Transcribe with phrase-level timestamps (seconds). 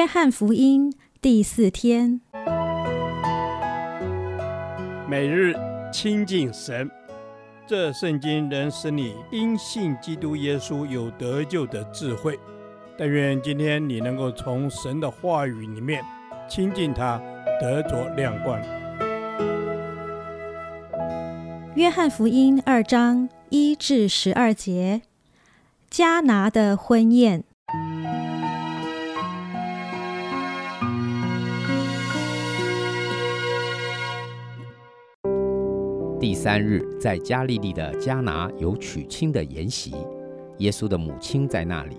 [0.00, 2.22] 约翰福音第四天，
[5.06, 5.54] 每日
[5.92, 6.90] 亲近神，
[7.66, 12.40] 这圣经能使你因信基督耶稣有得救的智慧。
[12.96, 16.02] 但愿今天你能够从神的话语里面
[16.48, 17.20] 亲近他，
[17.60, 18.58] 得着亮光。
[21.74, 25.02] 约翰福音二章一至十二节，
[25.90, 27.44] 迦拿的婚宴。
[36.30, 39.96] 第三日，在加利利的迦拿有娶亲的筵席，
[40.58, 41.96] 耶稣的母亲在那里。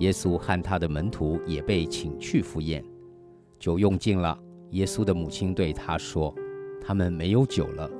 [0.00, 2.84] 耶稣和他的门徒也被请去赴宴，
[3.58, 4.38] 酒用尽了。
[4.72, 6.34] 耶稣的母亲对他说
[6.84, 7.90] ：“他们没有酒了。”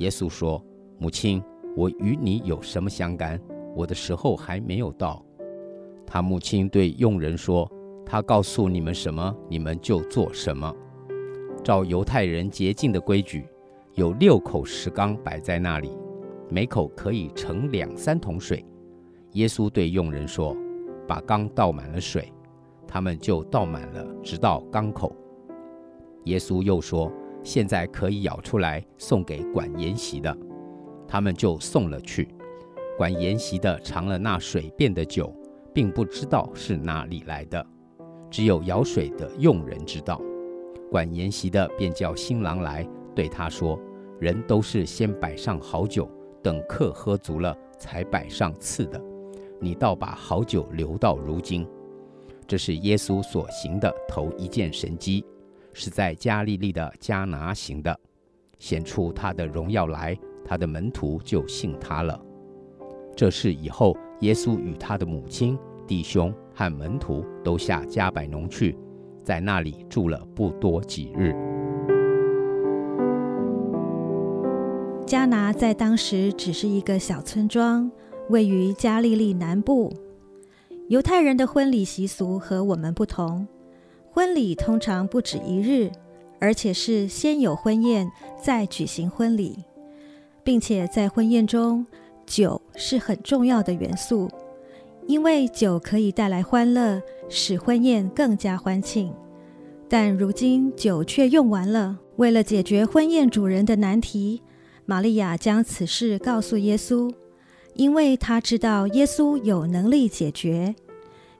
[0.00, 0.64] 耶稣说
[0.96, 1.44] ：“母亲，
[1.76, 3.38] 我与你有什么相干？
[3.74, 5.22] 我的时候还没有到。”
[6.08, 7.70] 他母亲对佣人说
[8.02, 10.74] ：“他告诉你们什么，你们就做什么。”
[11.62, 13.46] 照犹太人洁净的规矩。
[13.96, 15.90] 有六口石缸摆在那里，
[16.50, 18.62] 每口可以盛两三桶水。
[19.32, 20.54] 耶稣对佣人说
[21.08, 22.30] ：“把缸倒满了水。”
[22.86, 25.16] 他们就倒满了，直到缸口。
[26.24, 27.10] 耶稣又说
[27.42, 30.36] ：“现在可以舀出来，送给管筵席的。”
[31.08, 32.28] 他们就送了去。
[32.98, 35.34] 管筵席的尝了那水变的酒，
[35.72, 37.66] 并不知道是哪里来的，
[38.30, 40.20] 只有舀水的佣人知道。
[40.90, 42.86] 管筵席的便叫新郎来。
[43.16, 43.76] 对他说
[44.20, 46.08] ：“人都是先摆上好酒，
[46.42, 49.02] 等客喝足了，才摆上次的。
[49.58, 51.66] 你倒把好酒留到如今。”
[52.46, 55.24] 这是耶稣所行的头一件神迹，
[55.72, 57.98] 是在加利利的迦拿行的，
[58.58, 62.20] 显出他的荣耀来，他的门徒就信他了。
[63.16, 68.76] 这事以后，耶稣与他的母亲、弟兄和门徒都下迦百农去，
[69.24, 71.34] 在那里住了不多几日。
[75.06, 77.88] 迦拿在当时只是一个小村庄，
[78.28, 79.92] 位于加利利南部。
[80.88, 83.46] 犹太人的婚礼习俗和我们不同，
[84.10, 85.92] 婚礼通常不止一日，
[86.40, 88.10] 而且是先有婚宴，
[88.42, 89.56] 再举行婚礼，
[90.42, 91.86] 并且在婚宴中，
[92.26, 94.28] 酒是很重要的元素，
[95.06, 99.14] 因为酒可以带来欢乐，使婚宴更加欢庆。
[99.88, 104.42] 但如今酒却用完了，为了解决婚宴主人的难题。
[104.88, 107.12] 玛利亚将此事告诉耶稣，
[107.74, 110.74] 因为她知道耶稣有能力解决。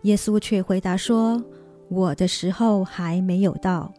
[0.03, 1.43] 耶稣却回答说
[1.89, 3.95] ：“我的时候还没有到。”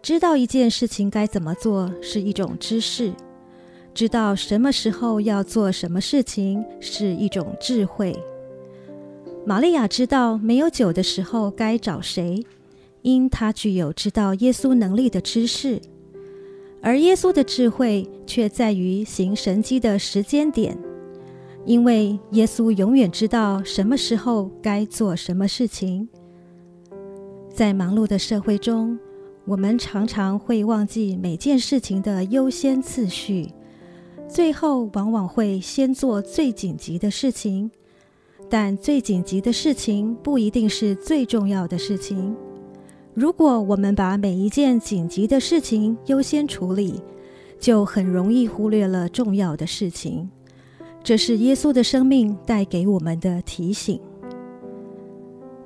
[0.00, 3.12] 知道一件事情该怎么做是一种知识，
[3.92, 8.16] 知道什么时候要做什么事情是一种智慧。
[9.44, 12.46] 玛利亚知道没有酒的时候该找谁，
[13.02, 15.80] 因她具有知道耶稣能力的知识。
[16.80, 20.78] 而耶稣的智慧却在于行神迹的时间点，
[21.64, 26.08] 因为耶稣永远知道什么时候该做什么事情。
[27.52, 28.96] 在忙碌的社会中，
[29.44, 33.48] 我们常常会忘记每件事情的优先次序，
[34.28, 37.68] 最后往往会先做最紧急的事情，
[38.48, 42.36] 但最紧急的事情不一定是最重要的事情。
[43.18, 47.02] 如果我们把每一件紧急的事情优先处理，
[47.58, 50.30] 就很容易忽略了重要的事情。
[51.02, 54.00] 这是耶稣的生命带给我们的提醒。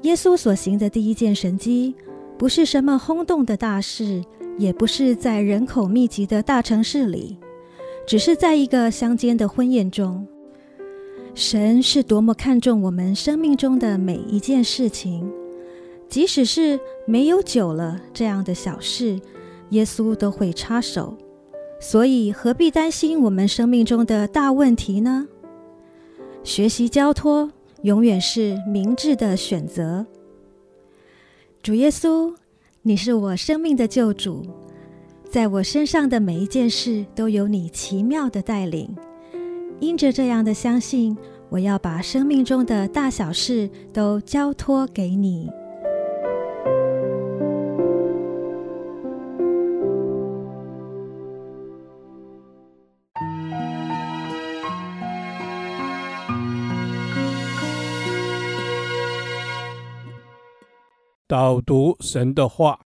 [0.00, 1.94] 耶稣所行的第一件神迹，
[2.38, 4.24] 不是什么轰动的大事，
[4.56, 7.36] 也不是在人口密集的大城市里，
[8.06, 10.26] 只是在一个乡间的婚宴中。
[11.34, 15.30] 神是多么看重我们生命中的每一件事情。
[16.12, 19.18] 即使是没有酒了这样的小事，
[19.70, 21.16] 耶稣都会插手。
[21.80, 25.26] 所以何必担心我们生命中的大问题呢？
[26.44, 27.50] 学习交托，
[27.80, 30.04] 永远是明智的选择。
[31.62, 32.34] 主耶稣，
[32.82, 34.44] 你是我生命的救主，
[35.30, 38.94] 在我身上的每一件事都有你奇妙的带领。
[39.80, 41.16] 因着这样的相信，
[41.48, 45.48] 我要把生命中的大小事都交托给你。
[61.32, 62.78] 导读神的话，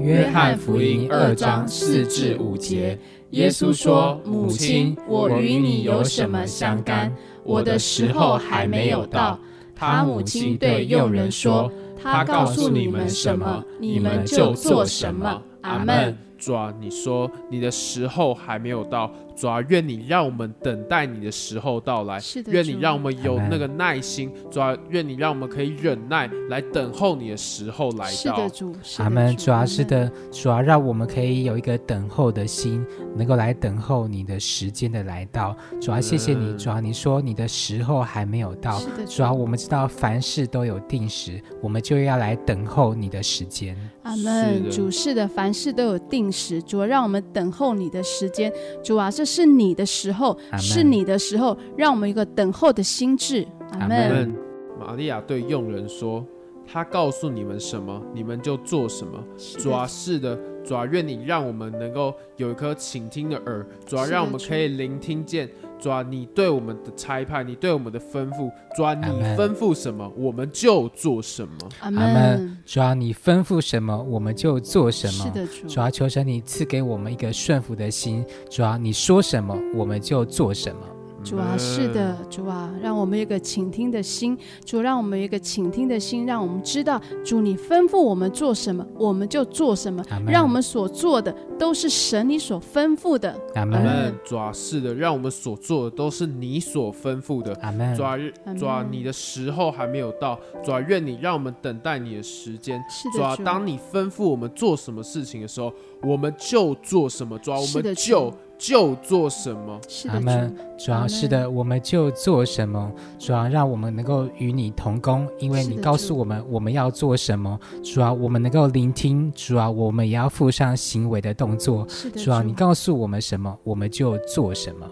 [0.00, 2.98] 约翰福音二章四至五节，
[3.30, 7.14] 耶稣说：“母亲，我与你有什么相干？
[7.44, 9.38] 我的时候还没有到。”
[9.72, 11.70] 他母亲对佣人说
[12.02, 15.40] ：“他告诉你们什么，你们就做什么。
[15.60, 16.18] 阿门。
[16.44, 19.08] 主啊，你说你的时候还没有到。
[19.34, 22.20] 主啊，愿你让我们等待你的时候到来。
[22.20, 24.30] 是的，愿你让我们有那个耐心。
[24.50, 28.10] 主啊，愿你让我们可以忍耐来等候你的时候来到。
[28.10, 28.74] 是的，主。
[28.98, 29.34] 阿门。
[29.36, 32.84] 主啊，是的，主啊，让我们可以有一个等候的心，
[33.16, 35.56] 能够来等候你的时间的来到。
[35.80, 36.58] 主啊，谢谢你。
[36.58, 38.78] 主啊，你说你的时候还没有到。
[38.78, 43.74] 是的，主啊，我们知道凡事都有定时，我们就要来等候你的时间。
[44.02, 44.70] 阿门。
[44.70, 46.60] 主是的，凡事都有定时。
[46.62, 48.52] 主啊，让我们等候你的时间。
[48.82, 53.46] 主啊，这是你的时候，是你的时候，让我们一个等候的心智。
[53.78, 54.34] 阿门。
[54.80, 56.26] 玛利亚对佣人说
[56.66, 59.22] ：“他告诉你们什么，你们就做什么。”
[59.58, 65.48] 主啊，是的，主啊，愿你让我们能够有一颗倾听的耳，主啊，让我们可以聆听见。
[65.80, 69.02] 主啊，你对我们的差派，你对我们的吩咐，主啊，你
[69.36, 71.54] 吩咐什么，我们就做什么。
[71.80, 72.56] 阿门。
[72.64, 75.24] 主啊，你吩咐什么，我们就做什么。
[75.24, 75.66] 是的，主。
[75.66, 78.24] 主啊，求神你赐给我们一个顺服的心。
[78.48, 80.80] 主啊，你说什么，我们就做什么。
[81.24, 84.36] 主啊，是的，主啊，让我们有一个倾听的心。
[84.64, 90.02] 主，让我们有一个倾听的心，让我们知道，主你吩咐我们做什么，我们就做什么。
[90.26, 93.34] 让我们所做的都是神你所吩咐的。
[93.54, 94.12] 阿门。
[94.24, 97.54] 主啊，是的，让我们所做的都是你所吩咐的。
[97.62, 97.94] 阿门。
[97.96, 98.16] 主啊，
[98.58, 100.38] 主啊，你的时候还没有到。
[100.64, 102.82] 主啊，愿你让我们等待你的时间。
[102.90, 105.72] 是的，主啊，当你吩咐我们做什么事情的时候，
[106.02, 107.38] 我们就做什么。
[107.38, 108.32] 主啊，我们就。
[108.62, 109.80] 就做什么？
[110.08, 110.56] 阿门。
[110.78, 112.90] 主要是的，我们就做什么。
[113.18, 117.58] 主要让我们能够与你同工，因为你告诉我们我们要做什么。
[117.82, 121.86] 主要我们能够聆听，主要我们也要附上行为的动作。
[122.16, 124.86] 主要你告诉我们什么，我们就做什么。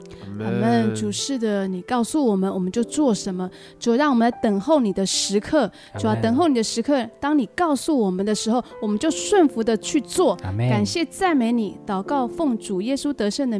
[0.45, 0.95] 阿门。
[0.95, 3.49] 主是的，你告诉我们，我们就做什么。
[3.79, 5.71] 主让我们来等候你的时刻。
[5.97, 10.37] 主要等候你的时刻，当你告诉我们的时候，我们就顺服的去做。
[10.43, 10.69] 阿门。
[10.69, 13.60] 感谢赞美你，祷告奉主耶稣得胜的